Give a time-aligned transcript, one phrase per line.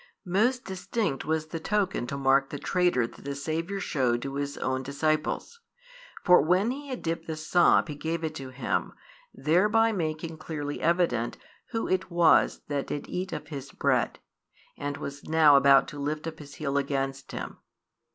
[0.25, 4.57] Most distinct was the token to mark the traitor that the Saviour showed to His
[4.57, 5.59] own disciples.
[6.23, 8.93] For when He had dipped the sop He gave it to him,
[9.31, 11.37] thereby making clearly evident
[11.69, 14.17] who it was that did eat of His bread,
[14.75, 17.59] and was now about to lift up his heel against Him.